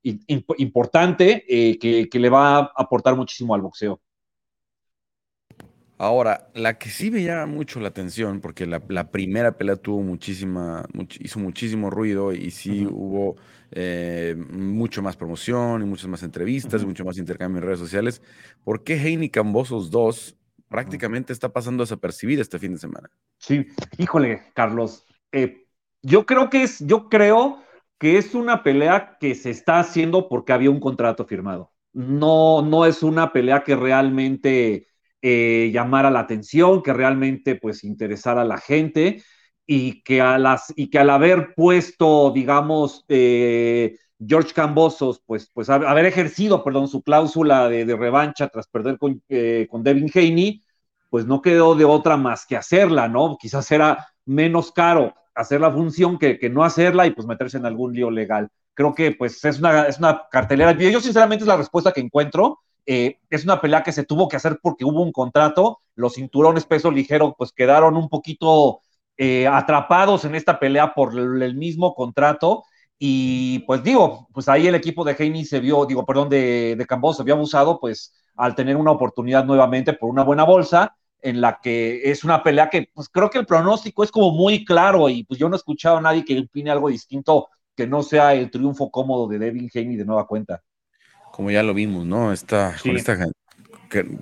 [0.04, 4.00] importante que le va a aportar muchísimo al boxeo.
[6.02, 8.80] Ahora, la que sí me llama mucho la atención, porque la,
[9.12, 10.84] primera pelea tuvo muchísima,
[11.20, 13.36] hizo muchísimo ruido y sí hubo
[13.70, 18.20] eh, mucho más promoción y muchas más entrevistas, mucho más intercambio en redes sociales.
[18.64, 20.36] ¿Por qué Heini Cambosos 2
[20.68, 23.08] prácticamente está pasando desapercibida este fin de semana?
[23.38, 23.64] Sí,
[23.96, 25.06] híjole, Carlos.
[25.30, 25.68] Eh,
[26.02, 27.62] yo creo que es, yo creo
[28.00, 31.70] que es una pelea que se está haciendo porque había un contrato firmado.
[31.92, 34.88] No, no es una pelea que realmente
[35.22, 39.22] eh, llamara la atención, que realmente pues interesara a la gente
[39.66, 45.70] y que, a las, y que al haber puesto, digamos, eh, George Cambosos, pues, pues
[45.70, 50.62] haber ejercido, perdón, su cláusula de, revancha tras perder con, eh, con Devin Haney,
[51.08, 53.36] pues no quedó de otra más que hacerla, ¿no?
[53.40, 57.66] Quizás era menos caro hacer la función que, que no hacerla y pues meterse en
[57.66, 58.48] algún lío legal.
[58.74, 60.72] Creo que pues es una, es una cartelera.
[60.72, 64.36] Yo sinceramente es la respuesta que encuentro eh, es una pelea que se tuvo que
[64.36, 65.80] hacer porque hubo un contrato.
[65.94, 68.80] Los cinturones peso ligero pues quedaron un poquito
[69.16, 72.64] eh, atrapados en esta pelea por el mismo contrato.
[72.98, 76.86] Y pues digo, pues ahí el equipo de Heini se vio, digo, perdón, de, de
[76.86, 81.40] Cambó se vio abusado, pues al tener una oportunidad nuevamente por una buena bolsa, en
[81.40, 85.08] la que es una pelea que pues creo que el pronóstico es como muy claro
[85.08, 88.34] y pues yo no he escuchado a nadie que opine algo distinto que no sea
[88.34, 90.62] el triunfo cómodo de Devin Haney de nueva cuenta
[91.32, 92.32] como ya lo vimos, ¿no?
[92.32, 92.76] Esta,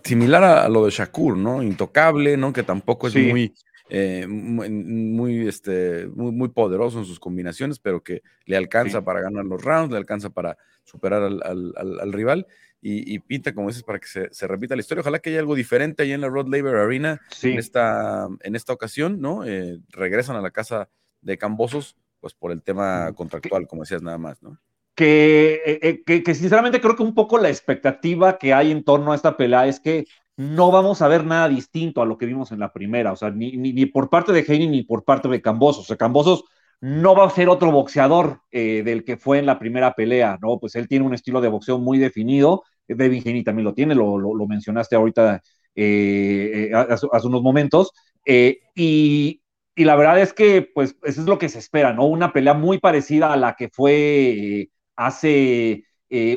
[0.03, 1.63] similar a, lo de Shakur, ¿no?
[1.63, 2.53] Intocable, ¿no?
[2.53, 3.53] Que tampoco es muy,
[3.89, 9.63] eh, muy, este, muy, poderoso en sus combinaciones, pero que le alcanza para ganar los
[9.63, 12.47] rounds, le alcanza para superar al, rival.
[12.83, 15.03] Y, pinta, como dices, para que se, repita la historia.
[15.03, 18.73] Ojalá que haya algo diferente ahí en la Rod Laver Arena en, esta, en esta
[18.73, 19.45] ocasión, ¿no?
[19.45, 20.89] Eh, regresan a la casa
[21.21, 24.59] de Cambosos, pues por el tema contractual, como decías, nada más, ¿no?
[25.03, 29.13] Eh, eh, que, que, sinceramente creo que un poco la expectativa que hay en torno
[29.13, 30.05] a esta pelea es que
[30.37, 33.31] no vamos a ver nada distinto a lo que vimos en la primera, o sea,
[33.31, 35.85] ni, ni, por parte de Heine ni por parte de Cambosos.
[35.85, 36.45] O sea, Cambosos
[36.81, 40.59] no va a ser otro boxeador eh, del que fue en la primera pelea, ¿no?
[40.59, 44.19] Pues él tiene un estilo de boxeo muy definido, Devin Haney también lo tiene, lo,
[44.19, 45.43] lo, mencionaste ahorita
[45.75, 47.93] hace, unos momentos.
[48.27, 49.41] y,
[49.77, 52.07] y, la verdad es que, pues, eso es lo que se espera, ¿no?
[52.07, 54.69] Una pelea muy parecida a la que fue
[55.01, 55.85] hace,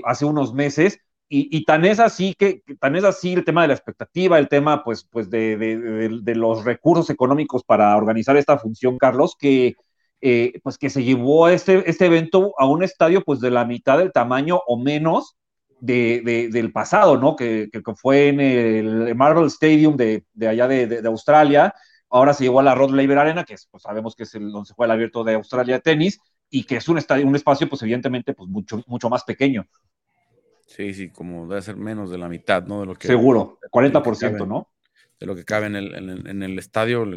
[0.03, 0.99] hace unos meses
[1.35, 4.83] y, tan es así que, tan es así el tema de la expectativa, el tema
[4.83, 9.73] pues, pues de, de, los recursos económicos para organizar esta función, Carlos, que
[10.21, 13.97] eh, pues que se llevó este, este evento a un estadio pues de la mitad
[13.97, 15.35] del tamaño o menos
[15.79, 17.35] de, del pasado, ¿no?
[17.35, 21.73] Que, que, fue en el Marvel Stadium de, allá de, Australia.
[22.09, 24.67] Ahora se llevó a la Rod Laver Arena, que pues, sabemos que es el, donde
[24.67, 26.19] se juega el abierto de Australia de tenis,
[26.53, 29.65] y que es un, estadio, un espacio, pues evidentemente, pues mucho, mucho más pequeño.
[30.67, 32.81] Sí, sí, como debe ser menos de la mitad, ¿no?
[32.81, 34.69] De lo que, Seguro, 40%, ¿no?
[35.19, 37.07] De lo que cabe en el, en el, estadio,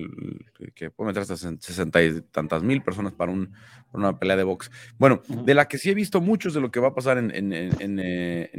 [0.74, 3.52] que puede meter hasta 60 y tantas mil personas para, un,
[3.92, 4.70] una pelea de box.
[4.96, 7.30] Bueno, de la que sí he visto muchos de lo que va a pasar en,
[7.34, 8.50] en, eh,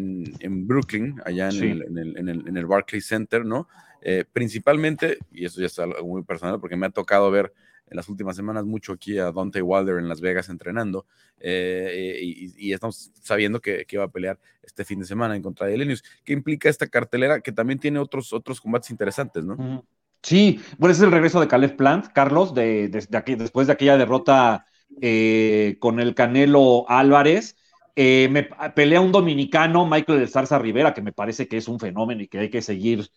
[0.47, 3.67] Brooklyn, allá en, el, en, el, Barclays Center, ¿no?
[4.03, 7.51] Eh, principalmente, y eso ya es algo muy personal, porque me ha tocado ver
[7.89, 11.05] en las últimas semanas mucho aquí a Dante Wilder en Las Vegas entrenando
[11.39, 12.19] eh,
[12.57, 15.75] y, estamos sabiendo que, que, va a pelear este fin de semana en contra de
[15.75, 16.03] Elenius.
[16.23, 19.85] ¿Qué implica esta cartelera que también tiene otros, otros combates interesantes, no?
[20.23, 24.65] Sí, bueno, es el regreso de Caleb Plant, Carlos, de, aquí, después de aquella derrota
[25.01, 27.55] eh, con el Canelo Álvarez.
[27.95, 28.43] Eh, me,
[28.75, 32.27] pelea un dominicano, Michael de Zarza Rivera, que me parece que es un fenómeno y
[32.27, 33.09] que hay que seguir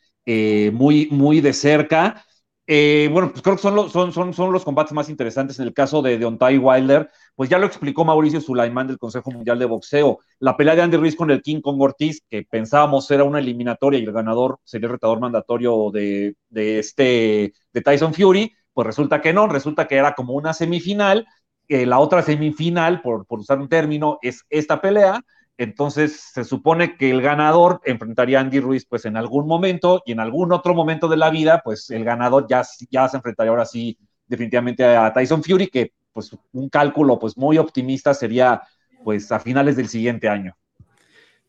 [0.72, 2.24] muy, muy de cerca.
[2.72, 5.58] Eh, bueno, pues creo que son los, son, los combates más interesantes.
[5.58, 9.58] En el caso de Deontay Wilder, pues ya lo explicó Mauricio Sulaimán del Consejo Mundial
[9.58, 10.20] de Boxeo.
[10.38, 13.98] La pelea de Andy Ruiz con el King Kong Ortiz, que pensábamos era una eliminatoria
[13.98, 19.32] y el ganador sería el retador mandatorio de, este, de Tyson Fury, pues resulta que
[19.32, 21.26] no, resulta que era como una semifinal.
[21.66, 25.20] la otra semifinal, por usar un término, es esta pelea
[25.60, 30.12] entonces se supone que el ganador enfrentaría a Andy Ruiz pues en algún momento y
[30.12, 33.66] en algún otro momento de la vida pues el ganador ya, ya se enfrentaría ahora
[33.66, 38.62] sí definitivamente a Tyson Fury que pues un cálculo pues muy optimista sería
[39.04, 40.56] pues a finales del siguiente año.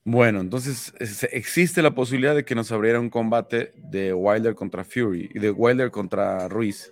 [0.03, 0.93] Bueno, entonces
[1.31, 5.51] existe la posibilidad de que nos abriera un combate de Wilder contra Fury y de
[5.51, 6.91] Wilder contra Ruiz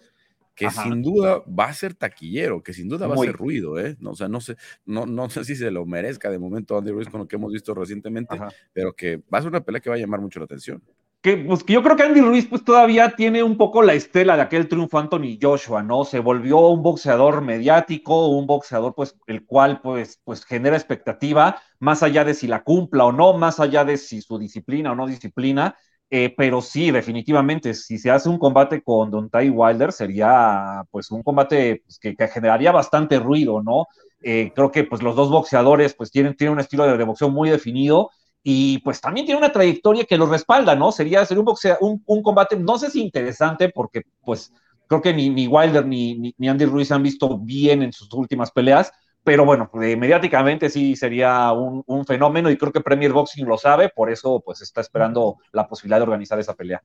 [0.60, 3.96] que sin duda va a ser taquillero, que sin duda va a ser ruido, ¿eh?
[4.00, 6.92] No, o sea, no sé, no, no sé si se lo merezca de momento Andy
[6.92, 8.38] Ruiz con lo que hemos visto recientemente,
[8.74, 10.84] pero que va a ser una pelea que va a llamar mucho la atención.
[11.22, 14.36] Que, pues, que yo creo que Andy Ruiz pues todavía tiene un poco la estela
[14.36, 16.06] de aquel triunfo Anthony Joshua, ¿no?
[16.06, 22.04] Se volvió un boxeador mediático, un boxeador pues el cual pues, pues genera expectativa, más
[22.04, 25.08] allá de si la cumpla o no, más allá de si su disciplina o no
[25.08, 25.76] disciplina,
[26.12, 31.12] eh, pero sí, definitivamente, si se hace un combate con Don Ty Wilder, sería pues
[31.12, 33.86] un combate pues, que, generaría bastante ruido, ¿no?
[34.22, 37.50] Eh, creo que pues los dos boxeadores pues tienen, tienen un estilo de, boxeo muy
[37.50, 38.10] definido
[38.42, 40.92] y pues también tiene una trayectoria que los respalda, ¿no?
[40.92, 44.52] Sería un, boxeo, un, combate, no sé si interesante, porque pues
[44.88, 48.50] creo que ni, ni Wilder ni, ni Andy Ruiz han visto bien en sus últimas
[48.50, 48.92] peleas,
[49.24, 53.90] pero bueno, eh, mediáticamente sí sería un, fenómeno y creo que Premier Boxing lo sabe,
[53.90, 56.82] por eso pues está esperando la posibilidad de organizar esa pelea.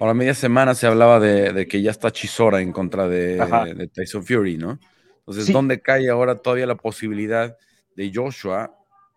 [0.00, 4.56] Ahora, media semana se hablaba de, que ya está Chisora en contra de, Tyson Fury,
[4.56, 4.78] ¿no?
[5.20, 7.56] Entonces, ¿dónde cae ahora todavía la posibilidad
[7.94, 8.74] de Joshua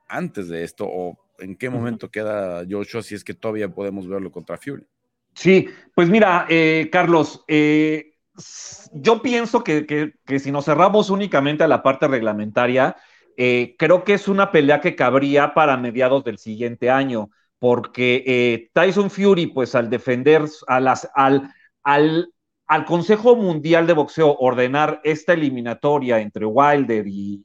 [0.08, 0.86] antes de esto?
[0.86, 4.86] ¿O en qué momento queda Joshua si es que todavía podemos verlo contra Fury?
[5.34, 8.11] Sí, pues mira, eh, Carlos, eh,
[8.94, 12.96] yo pienso que, si nos cerramos únicamente a la parte reglamentaria,
[13.38, 18.70] eh, creo que es una pelea que cabría para mediados del siguiente año, porque eh,
[18.74, 22.34] Tyson Fury, pues al defender a las, al, al,
[22.72, 27.44] al, Consejo Mundial de Boxeo ordenar esta eliminatoria entre Wilder y,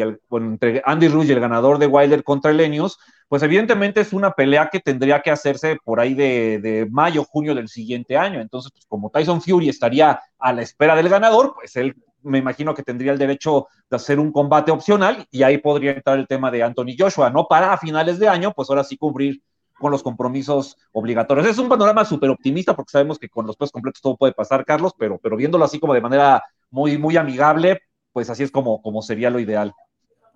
[0.00, 4.32] el, entre Andy Ruiz y el ganador de Wilder contra Elenius, pues evidentemente es una
[4.32, 8.40] pelea que tendría que hacerse por ahí de, mayo, junio del siguiente año.
[8.40, 12.74] Entonces, pues como Tyson Fury estaría a la espera del ganador, pues él me imagino
[12.74, 16.50] que tendría el derecho de hacer un combate opcional y ahí podría entrar el tema
[16.50, 17.46] de Anthony Joshua, ¿no?
[17.46, 19.42] Para a finales de año, pues ahora sí cubrir
[19.78, 21.46] con los compromisos obligatorios.
[21.46, 24.64] Es un panorama súper optimista porque sabemos que con los pesos completos todo puede pasar,
[24.64, 27.80] Carlos, pero, pero viéndolo así como de manera muy, muy amigable,
[28.12, 29.72] pues así es como, como sería lo ideal.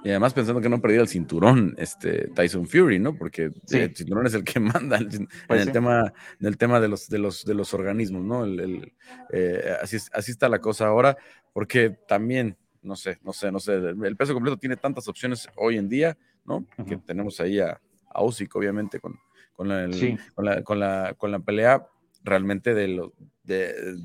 [0.05, 3.17] Y además pensando que no perdió el cinturón este, Tyson Fury, ¿no?
[3.17, 6.89] Porque el cinturón es el que manda en, pues el, tema, en el tema de
[6.89, 8.45] los, de los, de los organismos, ¿no?
[8.45, 8.93] El,
[9.33, 11.17] eh, así, así está la cosa ahora,
[11.53, 15.79] porque también, no sé, no sé, no sé, el peso completo tiene tantas opciones hoy
[15.79, 16.67] en día, ¿no?
[16.85, 19.17] Que tenemos ahí a, a Usyk, obviamente, con,
[19.53, 19.89] con, la,
[20.35, 21.87] con, la, con, la, con la pelea
[22.25, 23.13] realmente de, lo,
[23.43, 23.97] de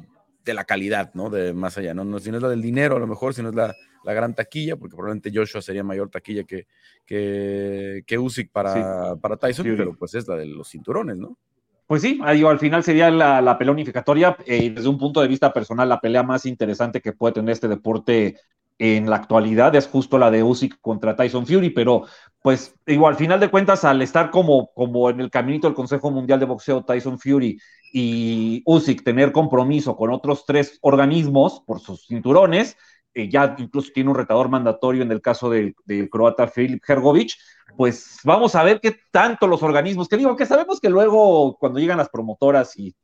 [0.47, 1.29] de la calidad, ¿no?
[1.29, 2.03] De más allá, ¿no?
[2.03, 4.13] no si no es la del dinero, a lo mejor, si no es la, la
[4.13, 6.65] gran taquilla, porque probablemente Joshua sería mayor taquilla que,
[7.05, 11.37] que, que Usyk para, para Tyson, pero pues es la de los cinturones, ¿no?
[11.85, 15.53] Pues sí, al final sería la, la pelea unificatoria eh, desde un punto de vista
[15.53, 18.37] personal la pelea más interesante que puede tener este deporte
[18.79, 22.05] en la actualidad es justo la de Usyk contra Tyson Fury, pero
[22.41, 26.11] pues igual, al final de cuentas, al estar como, como en el caminito del Consejo
[26.11, 27.59] Mundial de Boxeo Tyson Fury
[27.91, 32.77] y Usyk tener compromiso con otros tres organismos por sus cinturones,
[33.13, 35.75] eh, ya incluso tiene un retador mandatorio en el caso del,
[36.11, 37.33] croata Filip Hergovic,
[37.75, 41.79] pues vamos a ver qué tanto los organismos, que digo, que sabemos que luego cuando
[41.79, 42.95] llegan las promotoras y,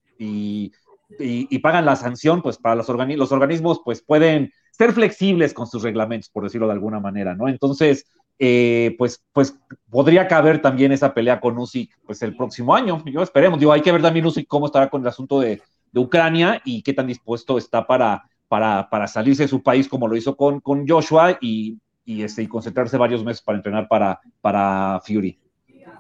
[1.62, 6.30] pagan la sanción, pues para los, los organismos pues pueden ser flexibles con sus reglamentos,
[6.30, 7.48] por decirlo de alguna manera, ¿no?
[7.48, 8.06] Entonces,
[8.40, 9.56] eh, pues, pues
[9.90, 13.04] podría caber también esa pelea con Usyk pues el próximo año.
[13.06, 15.62] Yo esperemos, digo, hay que ver también Usyk cómo estará con el asunto de,
[15.96, 20.16] Ucrania y qué tan dispuesto está para, para, para, salirse de su país como lo
[20.16, 25.00] hizo con, con Joshua y, y, este, y concentrarse varios meses para entrenar para, para
[25.06, 25.40] Fury.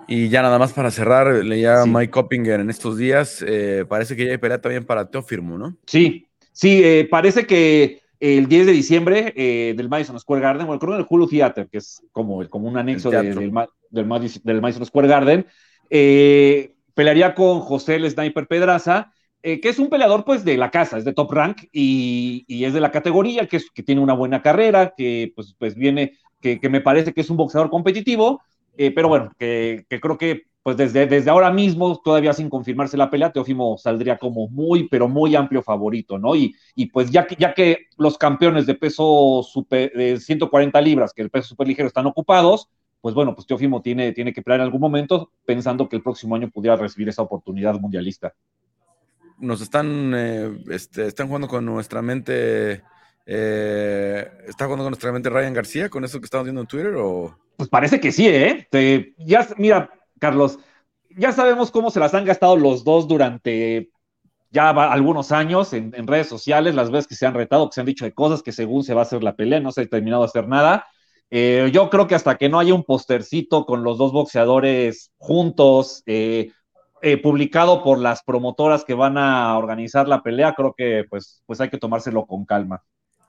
[0.07, 4.25] Y ya nada más para cerrar, leía Mike Coppinger en estos días, eh, parece que
[4.25, 5.77] ya hay pelea también para Teofirmo, ¿no?
[5.85, 10.79] Sí, sí, eh, parece que el 10 de diciembre eh, del Madison Square Garden, bueno,
[10.79, 13.51] creo en el Hulu Theater, que es como, como un anexo del,
[13.89, 15.45] del, Madison Square Garden,
[15.89, 19.11] eh, pelearía con José el Sniper Pedraza,
[19.41, 22.63] eh, que es un peleador pues de la casa, es de top rank y, y
[22.63, 26.13] es de la categoría, que, es, que tiene una buena carrera, que pues, pues viene,
[26.39, 28.41] que, que me parece que es un boxeador competitivo,
[28.75, 33.09] pero bueno, que, que creo que pues desde, desde ahora mismo, todavía sin confirmarse la
[33.09, 36.35] pelea, Teófimo saldría como muy, pero muy amplio favorito, ¿no?
[36.37, 41.13] Y, y pues ya que, ya que los campeones de peso super, de 140 libras,
[41.13, 42.69] que el peso super ligero están ocupados,
[43.01, 46.35] pues bueno, pues Teófimo tiene, tiene que pelear en algún momento pensando que el próximo
[46.35, 48.33] año pudiera recibir esa oportunidad mundialista.
[49.39, 52.83] Nos están, eh, este, están jugando con nuestra mente,
[53.25, 56.95] eh, ¿está jugando con nuestra mente Ryan García con eso que estamos viendo en Twitter
[56.97, 57.37] o...?
[57.55, 58.67] Pues parece que sí, ¿eh?
[59.17, 60.59] ya, mira, Carlos,
[61.15, 63.91] ya sabemos cómo se las han gastado los dos durante
[64.49, 67.87] ya algunos años en, redes sociales, las veces que se han retado, que se han
[67.87, 70.23] dicho de cosas que según se va a hacer la pelea, no se ha terminado
[70.23, 70.85] de hacer nada.
[71.31, 76.03] Eh, yo creo que hasta que no haya un postercito con los dos boxeadores juntos,
[76.05, 76.51] eh,
[77.21, 81.69] publicado por las promotoras que van a organizar la pelea, creo que pues, pues hay
[81.69, 82.83] que tomárselo con calma.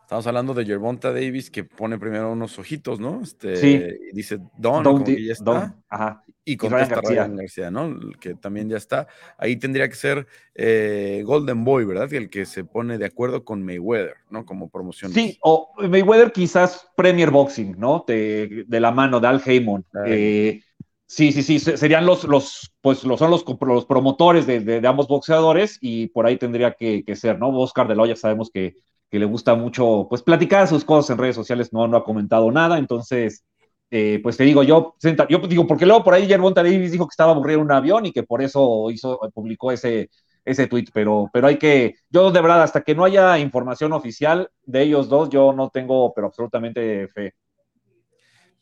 [0.05, 3.23] Estamos hablando de Gervonta Davis, que pone primero unos ojitos, ¿no?
[3.23, 3.83] Este, sí.
[4.13, 5.45] Y dice Don, como que ya está.
[5.45, 6.23] Don, ajá.
[6.45, 7.71] Y contesta Ryan García.
[7.71, 7.99] ¿no?
[8.21, 9.07] Que también ya está.
[9.39, 12.13] Ahí tendría que ser eh, Golden Boy, ¿verdad?
[12.13, 14.45] El que se pone de acuerdo con Mayweather, ¿no?
[14.45, 15.11] Como promoción.
[15.11, 18.05] Sí, o Mayweather quizás Premier Boxing, ¿no?
[18.07, 19.87] De, de la mano de Al Heyman.
[20.07, 20.61] Eh,
[21.07, 25.09] sí, sí, sí, serían los, los pues los, son los, los promotores de, de, ambos
[25.09, 27.49] boxeadores y por ahí tendría que, que ser, ¿no?
[27.59, 28.75] Oscar de Loya sabemos que
[29.15, 32.51] que le gusta mucho, pues, platicar sus cosas en redes sociales, no, no ha comentado
[32.51, 33.45] nada, entonces,
[33.89, 34.97] eh, pues te digo, yo,
[35.29, 38.07] yo digo, porque luego por ahí Gervonta Davis dijo que estaba aburrido en un avión
[38.07, 40.11] y que por eso hizo, publicó ese,
[40.45, 44.51] ese tweet, pero, pero hay que, yo de verdad, hasta que no haya información oficial
[44.65, 47.35] de ellos dos, yo no tengo, pero absolutamente fe.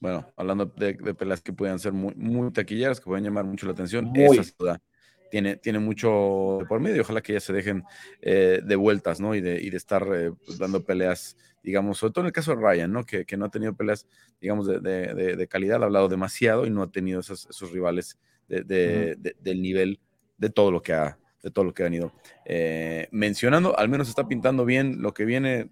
[0.00, 3.64] Bueno, hablando de, de peleas que puedan ser muy, muy taquilleras, que pueden llamar mucho
[3.64, 4.36] la atención, muy.
[4.36, 4.78] esa ciudad
[5.32, 7.00] tiene, tiene mucho por medio.
[7.00, 7.84] Ojalá que ya se dejen
[8.20, 9.34] eh, de vueltas, ¿no?
[9.34, 12.54] Y de, y de estar eh, pues, dando peleas, digamos, sobre todo en el caso
[12.54, 13.06] de Ryan, ¿no?
[13.06, 14.06] Que, que no ha tenido peleas,
[14.42, 18.18] digamos, de, de, de, calidad, ha hablado demasiado y no ha tenido esos, esos rivales
[18.46, 20.00] del nivel
[20.36, 22.12] de todo lo que ha, de todo lo que han ido
[22.44, 23.78] eh, mencionando.
[23.78, 25.70] Al menos está pintando bien lo que viene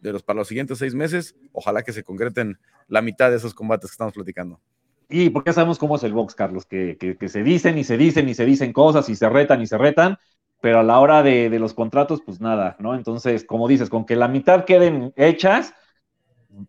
[0.00, 1.36] de los, para los siguientes seis meses.
[1.52, 4.60] Ojalá que se concreten la mitad de esos combates que estamos platicando.
[5.08, 8.28] Y porque sabemos cómo es el box, Carlos, que, que, se dicen y se dicen
[8.28, 10.18] y se dicen cosas y se retan y se retan,
[10.60, 12.94] pero a la hora de, de, los contratos, pues nada, ¿no?
[12.94, 15.74] Entonces, como dices, con que la mitad queden hechas,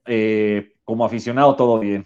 [0.05, 2.05] eh, como aficionado, todo bien.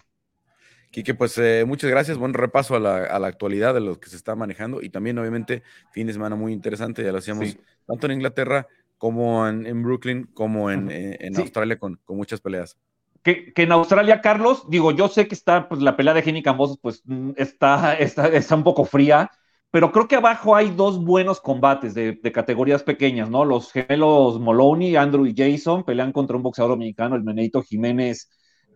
[0.90, 4.10] Quique, pues eh, muchas gracias, buen repaso a la, a la, actualidad de lo que
[4.10, 8.06] se está manejando y también, obviamente, fin de semana muy interesante, ya lo hacíamos tanto
[8.06, 8.66] en Inglaterra
[8.98, 11.40] como en, en Brooklyn, como en, eh, en sí.
[11.40, 12.78] Australia, con, con muchas peleas
[13.22, 16.78] que, en Australia, Carlos, digo, yo sé que está, pues la pelea de Jenny Cambosos,
[16.80, 19.30] pues mm, está, está, está un poco fría,
[19.70, 23.44] pero creo que abajo hay dos buenos combates de, categorías pequeñas, ¿no?
[23.44, 28.28] Los gemelos Moloney, Andrew y Jason pelean contra un boxeador dominicano, el Meneito Jiménez,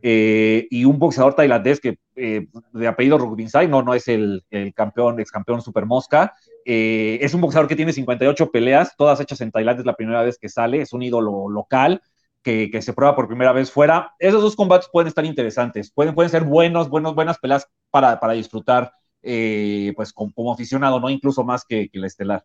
[0.02, 4.72] eh, y un boxeador tailandés que eh, de apellido Rugbinsai, no, no es el, el
[4.72, 6.32] campeón, ex campeón Super Mosca,
[6.64, 10.22] eh, es un boxeador que tiene 58 peleas, todas hechas en Tailandia, es la primera
[10.22, 12.00] vez que sale, es un ídolo local,
[12.46, 14.14] que, se prueba por primera vez fuera.
[14.20, 18.34] Esos dos combates pueden estar interesantes, pueden, pueden ser buenos, buenos, buenas peleas para, para
[18.34, 18.92] disfrutar,
[19.22, 21.10] eh, pues como, aficionado, ¿no?
[21.10, 22.44] Incluso más que, que la estelar.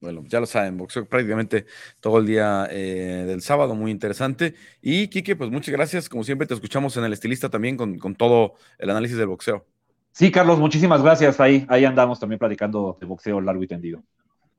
[0.00, 1.64] Bueno, ya lo saben, boxeo prácticamente
[2.00, 4.54] todo el día eh, del sábado, muy interesante.
[4.82, 6.10] Y Kike, pues muchas gracias.
[6.10, 9.64] Como siempre, te escuchamos en el estilista también con, con todo el análisis del boxeo.
[10.12, 11.40] Sí, Carlos, muchísimas gracias.
[11.40, 14.04] Ahí, ahí andamos también platicando de boxeo largo y tendido.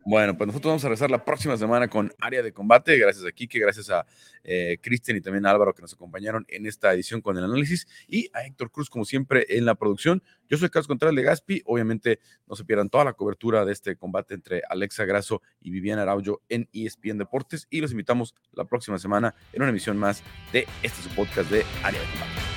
[0.07, 2.95] Bueno, pues nosotros vamos a regresar la próxima semana con área de combate.
[2.95, 4.05] Gracias a Kike, gracias a
[4.43, 7.87] eh, Cristian y también a Álvaro que nos acompañaron en esta edición con el análisis
[8.07, 10.21] y a Héctor Cruz, como siempre, en la producción.
[10.47, 11.63] Yo soy Carlos Contreras de Gaspi.
[11.65, 16.03] Obviamente, no se pierdan toda la cobertura de este combate entre Alexa Grasso y Viviana
[16.03, 17.65] Araujo en ESPN Deportes.
[17.71, 20.21] Y los invitamos la próxima semana en una emisión más
[20.53, 22.54] de este su podcast de área de combate.